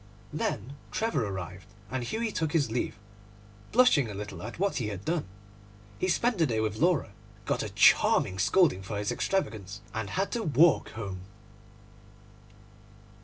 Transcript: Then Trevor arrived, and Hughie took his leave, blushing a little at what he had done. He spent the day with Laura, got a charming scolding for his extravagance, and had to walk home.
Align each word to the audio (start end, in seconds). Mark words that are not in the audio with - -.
Then 0.33 0.77
Trevor 0.91 1.27
arrived, 1.27 1.67
and 1.91 2.03
Hughie 2.03 2.31
took 2.31 2.53
his 2.53 2.71
leave, 2.71 2.97
blushing 3.71 4.09
a 4.09 4.15
little 4.15 4.41
at 4.41 4.57
what 4.57 4.77
he 4.77 4.87
had 4.87 5.05
done. 5.05 5.25
He 5.99 6.07
spent 6.07 6.39
the 6.39 6.47
day 6.47 6.59
with 6.59 6.77
Laura, 6.77 7.11
got 7.45 7.61
a 7.61 7.69
charming 7.69 8.39
scolding 8.39 8.81
for 8.81 8.97
his 8.97 9.11
extravagance, 9.11 9.81
and 9.93 10.09
had 10.09 10.31
to 10.31 10.41
walk 10.41 10.89
home. 10.93 11.19